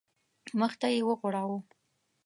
مخ 0.59 0.71
ته 0.81 0.87
یې 0.93 1.01
وغوړاوه. 1.07 1.59